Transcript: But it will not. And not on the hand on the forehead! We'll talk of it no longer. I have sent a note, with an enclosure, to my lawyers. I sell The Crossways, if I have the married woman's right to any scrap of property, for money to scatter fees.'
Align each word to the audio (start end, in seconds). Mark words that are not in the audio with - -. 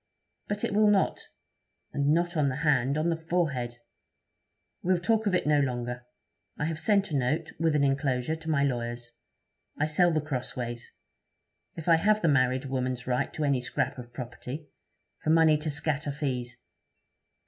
But 0.47 0.63
it 0.63 0.73
will 0.73 0.89
not. 0.89 1.19
And 1.93 2.07
not 2.11 2.35
on 2.35 2.49
the 2.49 2.55
hand 2.65 2.97
on 2.97 3.09
the 3.11 3.15
forehead! 3.21 3.77
We'll 4.81 4.97
talk 4.97 5.27
of 5.27 5.35
it 5.35 5.45
no 5.45 5.59
longer. 5.59 6.07
I 6.57 6.65
have 6.65 6.79
sent 6.79 7.11
a 7.11 7.15
note, 7.15 7.51
with 7.59 7.75
an 7.75 7.83
enclosure, 7.83 8.35
to 8.35 8.49
my 8.49 8.63
lawyers. 8.63 9.11
I 9.77 9.85
sell 9.85 10.11
The 10.11 10.19
Crossways, 10.19 10.91
if 11.75 11.87
I 11.87 11.97
have 11.97 12.23
the 12.23 12.27
married 12.27 12.65
woman's 12.65 13.05
right 13.05 13.31
to 13.35 13.43
any 13.43 13.61
scrap 13.61 13.99
of 13.99 14.11
property, 14.11 14.71
for 15.23 15.29
money 15.29 15.55
to 15.59 15.69
scatter 15.69 16.11
fees.' 16.11 16.57